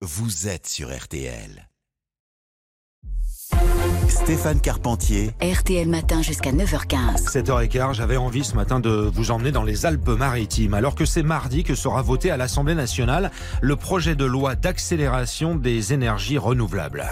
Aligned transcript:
vous 0.00 0.46
êtes 0.46 0.68
sur 0.68 0.96
RTL. 0.96 1.67
Stéphane 4.22 4.60
Carpentier, 4.60 5.30
RTL 5.40 5.88
Matin 5.88 6.22
jusqu'à 6.22 6.50
9h15. 6.50 7.30
7h15, 7.30 7.94
j'avais 7.94 8.16
envie 8.16 8.42
ce 8.42 8.56
matin 8.56 8.80
de 8.80 8.90
vous 8.90 9.30
emmener 9.30 9.52
dans 9.52 9.62
les 9.62 9.86
Alpes-Maritimes, 9.86 10.74
alors 10.74 10.96
que 10.96 11.04
c'est 11.04 11.22
mardi 11.22 11.62
que 11.62 11.76
sera 11.76 12.02
voté 12.02 12.32
à 12.32 12.36
l'Assemblée 12.36 12.74
nationale 12.74 13.30
le 13.62 13.76
projet 13.76 14.16
de 14.16 14.24
loi 14.24 14.56
d'accélération 14.56 15.54
des 15.54 15.92
énergies 15.92 16.36
renouvelables. 16.36 17.06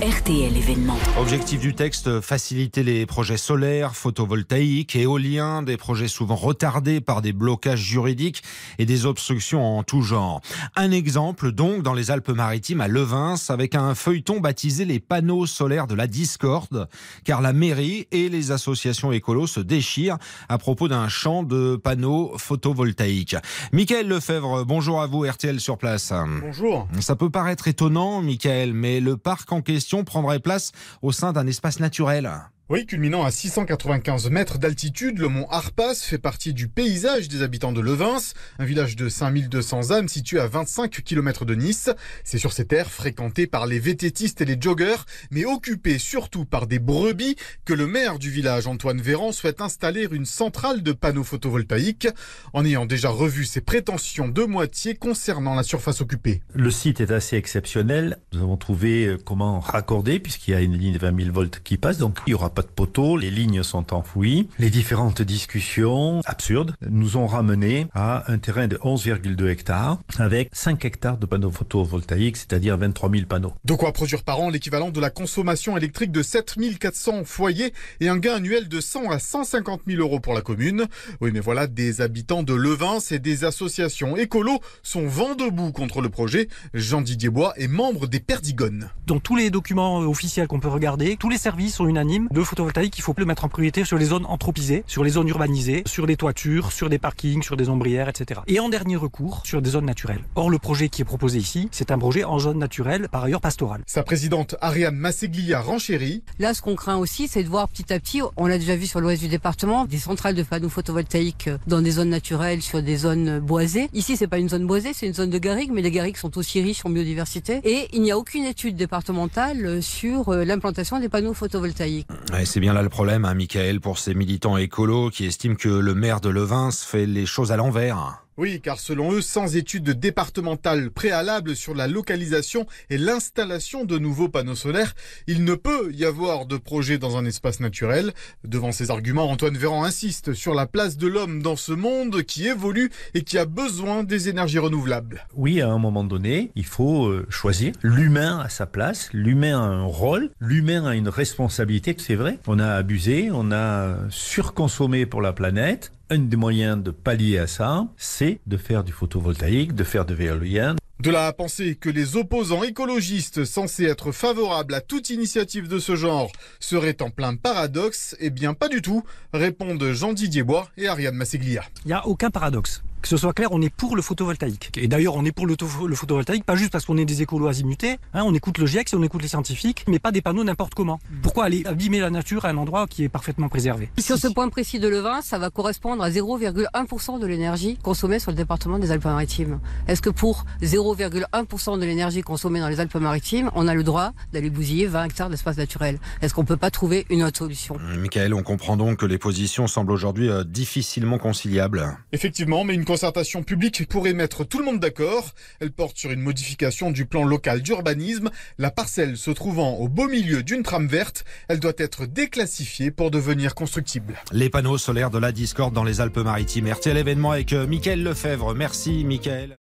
RTL 0.00 0.56
événement. 0.56 0.96
Objectif 1.18 1.60
du 1.60 1.74
texte, 1.74 2.20
faciliter 2.20 2.82
les 2.82 3.04
projets 3.04 3.36
solaires, 3.36 3.94
photovoltaïques, 3.94 4.96
éoliens, 4.96 5.62
des 5.62 5.76
projets 5.76 6.08
souvent 6.08 6.36
retardés 6.36 7.00
par 7.00 7.20
des 7.20 7.32
blocages 7.32 7.82
juridiques 7.82 8.42
et 8.78 8.86
des 8.86 9.06
obstructions 9.06 9.78
en 9.78 9.82
tout 9.82 10.02
genre. 10.02 10.40
Un 10.76 10.92
exemple 10.92 11.52
donc 11.52 11.82
dans 11.82 11.94
les 11.94 12.10
Alpes-Maritimes 12.10 12.80
à 12.80 12.88
Levins 12.88 13.34
avec 13.48 13.74
un 13.74 13.94
feuilleton 13.94 14.40
baptisé 14.40 14.84
les 14.84 15.00
panneaux 15.00 15.46
solaires 15.46 15.86
de 15.86 15.94
la 15.94 16.06
discorde, 16.12 16.88
car 17.24 17.40
la 17.40 17.52
mairie 17.52 18.06
et 18.12 18.28
les 18.28 18.52
associations 18.52 19.10
écolos 19.10 19.48
se 19.48 19.58
déchirent 19.58 20.18
à 20.48 20.58
propos 20.58 20.86
d'un 20.86 21.08
champ 21.08 21.42
de 21.42 21.74
panneaux 21.74 22.34
photovoltaïques. 22.38 23.36
Michael 23.72 24.06
Lefebvre, 24.06 24.64
bonjour 24.64 25.02
à 25.02 25.06
vous, 25.08 25.26
RTL 25.26 25.58
sur 25.58 25.78
place. 25.78 26.12
Bonjour. 26.40 26.86
Ça 27.00 27.16
peut 27.16 27.30
paraître 27.30 27.66
étonnant, 27.66 28.22
Michael, 28.22 28.74
mais 28.74 29.00
le 29.00 29.16
parc 29.16 29.50
en 29.50 29.62
question 29.62 30.04
prendrait 30.04 30.38
place 30.38 30.70
au 31.00 31.10
sein 31.10 31.32
d'un 31.32 31.48
espace 31.48 31.80
naturel. 31.80 32.30
Oui, 32.68 32.86
culminant 32.86 33.24
à 33.24 33.32
695 33.32 34.30
mètres 34.30 34.56
d'altitude, 34.56 35.18
le 35.18 35.28
mont 35.28 35.48
Harpas 35.50 35.96
fait 35.96 36.16
partie 36.16 36.54
du 36.54 36.68
paysage 36.68 37.26
des 37.28 37.42
habitants 37.42 37.72
de 37.72 37.80
Levins, 37.80 38.22
un 38.60 38.64
village 38.64 38.94
de 38.94 39.08
5200 39.08 39.90
âmes 39.90 40.08
situé 40.08 40.38
à 40.38 40.46
25 40.46 41.02
km 41.02 41.44
de 41.44 41.56
Nice. 41.56 41.90
C'est 42.22 42.38
sur 42.38 42.52
ces 42.52 42.64
terres 42.64 42.90
fréquentées 42.90 43.48
par 43.48 43.66
les 43.66 43.80
vététistes 43.80 44.40
et 44.40 44.44
les 44.44 44.56
joggeurs, 44.58 45.06
mais 45.32 45.44
occupées 45.44 45.98
surtout 45.98 46.44
par 46.44 46.68
des 46.68 46.78
brebis, 46.78 47.34
que 47.64 47.74
le 47.74 47.88
maire 47.88 48.20
du 48.20 48.30
village, 48.30 48.68
Antoine 48.68 49.02
Véran, 49.02 49.32
souhaite 49.32 49.60
installer 49.60 50.06
une 50.12 50.24
centrale 50.24 50.84
de 50.84 50.92
panneaux 50.92 51.24
photovoltaïques, 51.24 52.08
en 52.52 52.64
ayant 52.64 52.86
déjà 52.86 53.08
revu 53.08 53.44
ses 53.44 53.60
prétentions 53.60 54.28
de 54.28 54.44
moitié 54.44 54.94
concernant 54.94 55.56
la 55.56 55.64
surface 55.64 56.00
occupée. 56.00 56.42
Le 56.54 56.70
site 56.70 57.00
est 57.00 57.10
assez 57.10 57.36
exceptionnel. 57.36 58.18
Nous 58.32 58.40
avons 58.40 58.56
trouvé 58.56 59.06
euh, 59.06 59.18
comment 59.22 59.58
raccorder, 59.58 60.20
puisqu'il 60.20 60.52
y 60.52 60.54
a 60.54 60.60
une 60.60 60.78
ligne 60.78 60.94
de 60.94 60.98
20 61.00 61.22
000 61.24 61.34
volts 61.34 61.60
qui 61.64 61.76
passe, 61.76 61.98
donc 61.98 62.18
il 62.28 62.30
y 62.30 62.34
aura 62.34 62.51
pas 62.52 62.62
de 62.62 62.68
poteau, 62.68 63.16
les 63.16 63.30
lignes 63.30 63.62
sont 63.62 63.92
enfouies. 63.94 64.48
Les 64.58 64.70
différentes 64.70 65.22
discussions 65.22 66.20
absurdes 66.24 66.74
nous 66.88 67.16
ont 67.16 67.26
ramené 67.26 67.86
à 67.94 68.30
un 68.30 68.38
terrain 68.38 68.68
de 68.68 68.76
11,2 68.76 69.48
hectares 69.48 69.98
avec 70.18 70.50
5 70.52 70.84
hectares 70.84 71.18
de 71.18 71.26
panneaux 71.26 71.50
photovoltaïques, 71.50 72.36
c'est-à-dire 72.36 72.76
23 72.76 73.10
000 73.10 73.26
panneaux. 73.26 73.52
De 73.64 73.74
quoi 73.74 73.92
produire 73.92 74.22
par 74.22 74.40
an 74.40 74.50
l'équivalent 74.50 74.90
de 74.90 75.00
la 75.00 75.10
consommation 75.10 75.76
électrique 75.76 76.12
de 76.12 76.22
7400 76.22 77.24
foyers 77.24 77.72
et 78.00 78.08
un 78.08 78.18
gain 78.18 78.34
annuel 78.34 78.68
de 78.68 78.80
100 78.80 79.10
à 79.10 79.18
150 79.18 79.82
000 79.86 80.00
euros 80.00 80.20
pour 80.20 80.34
la 80.34 80.40
commune. 80.42 80.86
Oui, 81.20 81.30
mais 81.32 81.40
voilà, 81.40 81.66
des 81.66 82.00
habitants 82.00 82.42
de 82.42 82.54
Levins 82.54 82.98
et 83.10 83.18
des 83.18 83.44
associations 83.44 84.16
écolos 84.16 84.60
sont 84.82 85.06
vent 85.06 85.34
debout 85.34 85.72
contre 85.72 86.00
le 86.00 86.08
projet. 86.08 86.48
Jean-Didier 86.74 87.30
Bois 87.30 87.54
est 87.56 87.68
membre 87.68 88.06
des 88.06 88.20
Perdigones. 88.20 88.90
Dans 89.06 89.20
tous 89.20 89.36
les 89.36 89.50
documents 89.50 89.98
officiels 89.98 90.46
qu'on 90.46 90.60
peut 90.60 90.68
regarder, 90.68 91.16
tous 91.16 91.28
les 91.28 91.38
services 91.38 91.76
sont 91.76 91.86
unanimes. 91.86 92.28
Le 92.42 92.46
photovoltaïque, 92.46 92.98
il 92.98 93.02
faut 93.02 93.14
le 93.16 93.24
mettre 93.24 93.44
en 93.44 93.48
priorité 93.48 93.84
sur 93.84 93.98
les 93.98 94.06
zones 94.06 94.26
anthropisées, 94.26 94.82
sur 94.88 95.04
les 95.04 95.10
zones 95.10 95.28
urbanisées, 95.28 95.84
sur 95.86 96.06
les 96.06 96.16
toitures, 96.16 96.72
sur 96.72 96.90
des 96.90 96.98
parkings, 96.98 97.40
sur 97.40 97.56
des 97.56 97.68
ombrières, 97.68 98.08
etc. 98.08 98.40
Et 98.48 98.58
en 98.58 98.68
dernier 98.68 98.96
recours, 98.96 99.42
sur 99.44 99.62
des 99.62 99.70
zones 99.70 99.84
naturelles. 99.84 100.24
Or, 100.34 100.50
le 100.50 100.58
projet 100.58 100.88
qui 100.88 101.02
est 101.02 101.04
proposé 101.04 101.38
ici, 101.38 101.68
c'est 101.70 101.92
un 101.92 101.98
projet 101.98 102.24
en 102.24 102.40
zone 102.40 102.58
naturelle, 102.58 103.08
par 103.08 103.22
ailleurs 103.22 103.40
pastorale. 103.40 103.82
Sa 103.86 104.02
présidente 104.02 104.56
Ariane 104.60 104.96
Masseglia 104.96 105.60
renchérit. 105.60 106.24
Là, 106.40 106.52
ce 106.52 106.62
qu'on 106.62 106.74
craint 106.74 106.96
aussi, 106.96 107.28
c'est 107.28 107.44
de 107.44 107.48
voir 107.48 107.68
petit 107.68 107.92
à 107.92 108.00
petit, 108.00 108.20
on 108.36 108.48
l'a 108.48 108.58
déjà 108.58 108.74
vu 108.74 108.88
sur 108.88 109.00
l'ouest 109.00 109.22
du 109.22 109.28
département, 109.28 109.84
des 109.84 109.98
centrales 109.98 110.34
de 110.34 110.42
panneaux 110.42 110.68
photovoltaïques 110.68 111.48
dans 111.68 111.80
des 111.80 111.92
zones 111.92 112.10
naturelles, 112.10 112.60
sur 112.60 112.82
des 112.82 112.96
zones 112.96 113.38
boisées. 113.38 113.88
Ici, 113.92 114.16
c'est 114.16 114.26
pas 114.26 114.40
une 114.40 114.48
zone 114.48 114.66
boisée, 114.66 114.90
c'est 114.92 115.06
une 115.06 115.14
zone 115.14 115.30
de 115.30 115.38
garrigues, 115.38 115.70
mais 115.72 115.82
les 115.82 115.92
garrigues 115.92 116.16
sont 116.16 116.36
aussi 116.38 116.60
riches 116.60 116.84
en 116.84 116.90
biodiversité. 116.90 117.60
Et 117.62 117.86
il 117.92 118.02
n'y 118.02 118.10
a 118.10 118.18
aucune 118.18 118.46
étude 118.46 118.74
départementale 118.74 119.80
sur 119.80 120.30
euh, 120.30 120.44
l'implantation 120.44 120.98
des 120.98 121.08
panneaux 121.08 121.34
photovoltaïques. 121.34 122.08
C'est 122.44 122.60
bien 122.60 122.72
là 122.72 122.82
le 122.82 122.88
problème, 122.88 123.24
hein, 123.24 123.34
Michael, 123.34 123.80
pour 123.80 123.98
ces 123.98 124.14
militants 124.14 124.56
écolos 124.56 125.10
qui 125.10 125.26
estiment 125.26 125.54
que 125.54 125.68
le 125.68 125.94
maire 125.94 126.20
de 126.20 126.28
Levins 126.28 126.70
fait 126.72 127.06
les 127.06 127.24
choses 127.24 127.52
à 127.52 127.56
l'envers. 127.56 128.24
Oui, 128.42 128.60
car 128.60 128.80
selon 128.80 129.12
eux, 129.12 129.20
sans 129.20 129.54
étude 129.54 129.88
départementale 129.90 130.90
préalable 130.90 131.54
sur 131.54 131.76
la 131.76 131.86
localisation 131.86 132.66
et 132.90 132.98
l'installation 132.98 133.84
de 133.84 133.98
nouveaux 133.98 134.28
panneaux 134.28 134.56
solaires, 134.56 134.96
il 135.28 135.44
ne 135.44 135.54
peut 135.54 135.92
y 135.92 136.04
avoir 136.04 136.46
de 136.46 136.56
projet 136.56 136.98
dans 136.98 137.16
un 137.16 137.24
espace 137.24 137.60
naturel. 137.60 138.12
Devant 138.42 138.72
ces 138.72 138.90
arguments, 138.90 139.30
Antoine 139.30 139.56
Véran 139.56 139.84
insiste 139.84 140.32
sur 140.32 140.54
la 140.54 140.66
place 140.66 140.96
de 140.96 141.06
l'homme 141.06 141.40
dans 141.40 141.54
ce 141.54 141.70
monde 141.70 142.24
qui 142.24 142.48
évolue 142.48 142.90
et 143.14 143.22
qui 143.22 143.38
a 143.38 143.44
besoin 143.44 144.02
des 144.02 144.28
énergies 144.28 144.58
renouvelables. 144.58 145.24
Oui, 145.36 145.60
à 145.60 145.68
un 145.68 145.78
moment 145.78 146.02
donné, 146.02 146.50
il 146.56 146.66
faut 146.66 147.06
euh, 147.06 147.24
choisir. 147.28 147.74
L'humain 147.80 148.40
a 148.40 148.48
sa 148.48 148.66
place, 148.66 149.08
l'humain 149.12 149.56
a 149.56 149.66
un 149.66 149.84
rôle, 149.84 150.30
l'humain 150.40 150.84
a 150.84 150.96
une 150.96 151.08
responsabilité, 151.08 151.94
c'est 151.96 152.16
vrai. 152.16 152.40
On 152.48 152.58
a 152.58 152.72
abusé, 152.74 153.30
on 153.32 153.52
a 153.52 153.98
surconsommé 154.10 155.06
pour 155.06 155.22
la 155.22 155.32
planète. 155.32 155.92
Un 156.12 156.18
des 156.18 156.36
moyens 156.36 156.82
de 156.82 156.90
pallier 156.90 157.38
à 157.38 157.46
ça, 157.46 157.86
c'est 157.96 158.38
de 158.46 158.58
faire 158.58 158.84
du 158.84 158.92
photovoltaïque, 158.92 159.74
de 159.74 159.82
faire 159.82 160.04
de 160.04 160.12
l'éolien. 160.12 160.76
De 161.00 161.10
là 161.10 161.26
à 161.26 161.32
penser 161.32 161.74
que 161.74 161.88
les 161.88 162.18
opposants 162.18 162.64
écologistes 162.64 163.46
censés 163.46 163.84
être 163.84 164.12
favorables 164.12 164.74
à 164.74 164.82
toute 164.82 165.08
initiative 165.08 165.68
de 165.68 165.78
ce 165.78 165.96
genre 165.96 166.30
seraient 166.60 167.00
en 167.00 167.08
plein 167.08 167.34
paradoxe, 167.36 168.14
eh 168.20 168.28
bien 168.28 168.52
pas 168.52 168.68
du 168.68 168.82
tout, 168.82 169.02
répondent 169.32 169.90
Jean-Didier 169.90 170.42
Bois 170.42 170.68
et 170.76 170.86
Ariane 170.86 171.14
Masseglia. 171.14 171.62
Il 171.86 171.88
n'y 171.88 171.94
a 171.94 172.06
aucun 172.06 172.28
paradoxe. 172.28 172.82
Que 173.02 173.08
ce 173.08 173.16
soit 173.16 173.32
clair, 173.32 173.48
on 173.50 173.60
est 173.60 173.68
pour 173.74 173.96
le 173.96 174.02
photovoltaïque. 174.02 174.70
Et 174.76 174.86
d'ailleurs, 174.86 175.16
on 175.16 175.24
est 175.24 175.32
pour 175.32 175.46
le, 175.46 175.56
le 175.88 175.94
photovoltaïque, 175.96 176.44
pas 176.44 176.54
juste 176.54 176.70
parce 176.70 176.84
qu'on 176.84 176.96
est 176.96 177.04
des 177.04 177.20
écolos 177.20 177.48
azimutés. 177.48 177.98
Hein, 178.14 178.22
on 178.24 178.32
écoute 178.32 178.58
le 178.58 178.66
GIEC 178.66 178.92
et 178.92 178.96
on 178.96 179.02
écoute 179.02 179.22
les 179.22 179.28
scientifiques, 179.28 179.84
mais 179.88 179.98
pas 179.98 180.12
des 180.12 180.22
panneaux 180.22 180.44
n'importe 180.44 180.74
comment. 180.74 181.00
Pourquoi 181.20 181.44
aller 181.46 181.64
abîmer 181.66 181.98
la 181.98 182.10
nature 182.10 182.44
à 182.44 182.50
un 182.50 182.56
endroit 182.56 182.86
qui 182.86 183.02
est 183.02 183.08
parfaitement 183.08 183.48
préservé? 183.48 183.90
Sur 183.98 184.18
ce 184.18 184.28
point 184.28 184.48
précis 184.48 184.78
de 184.78 184.86
Levin, 184.86 185.20
ça 185.20 185.38
va 185.38 185.50
correspondre 185.50 186.02
à 186.02 186.10
0,1% 186.10 187.18
de 187.18 187.26
l'énergie 187.26 187.76
consommée 187.82 188.20
sur 188.20 188.30
le 188.30 188.36
département 188.36 188.78
des 188.78 188.92
Alpes-Maritimes. 188.92 189.58
Est-ce 189.88 190.00
que 190.00 190.10
pour 190.10 190.44
0,1% 190.62 191.78
de 191.80 191.84
l'énergie 191.84 192.22
consommée 192.22 192.60
dans 192.60 192.68
les 192.68 192.78
Alpes-Maritimes, 192.78 193.50
on 193.56 193.66
a 193.66 193.74
le 193.74 193.82
droit 193.82 194.12
d'aller 194.32 194.50
bousiller 194.50 194.86
20 194.86 195.04
hectares 195.06 195.28
d'espace 195.30 195.56
naturel? 195.56 195.98
Est-ce 196.20 196.34
qu'on 196.34 196.44
peut 196.44 196.56
pas 196.56 196.70
trouver 196.70 197.04
une 197.10 197.24
autre 197.24 197.38
solution? 197.38 197.76
Michael, 197.98 198.32
on 198.32 198.42
comprend 198.44 198.76
donc 198.76 198.98
que 198.98 199.06
les 199.06 199.18
positions 199.18 199.66
semblent 199.66 199.92
aujourd'hui 199.92 200.28
euh, 200.28 200.44
difficilement 200.44 201.18
conciliables. 201.18 201.96
Effectivement, 202.12 202.62
mais 202.62 202.74
une 202.74 202.84
concertation 202.92 203.42
publique 203.42 203.88
pourrait 203.88 204.12
mettre 204.12 204.44
tout 204.44 204.58
le 204.58 204.66
monde 204.66 204.78
d'accord. 204.78 205.30
Elle 205.60 205.72
porte 205.72 205.96
sur 205.96 206.10
une 206.10 206.20
modification 206.20 206.90
du 206.90 207.06
plan 207.06 207.24
local 207.24 207.62
d'urbanisme. 207.62 208.28
La 208.58 208.70
parcelle 208.70 209.16
se 209.16 209.30
trouvant 209.30 209.76
au 209.76 209.88
beau 209.88 210.08
milieu 210.08 210.42
d'une 210.42 210.62
trame 210.62 210.88
verte, 210.88 211.24
elle 211.48 211.58
doit 211.58 211.72
être 211.78 212.04
déclassifiée 212.04 212.90
pour 212.90 213.10
devenir 213.10 213.54
constructible. 213.54 214.20
Les 214.30 214.50
panneaux 214.50 214.76
solaires 214.76 215.08
de 215.10 215.18
la 215.18 215.32
discorde 215.32 215.72
dans 215.72 215.84
les 215.84 216.02
Alpes-Maritimes. 216.02 216.70
RTL 216.70 216.98
événement 216.98 217.30
avec 217.30 217.54
euh, 217.54 217.66
Michael 217.66 218.02
Lefebvre. 218.02 218.54
Merci, 218.54 219.06
Michael. 219.06 219.56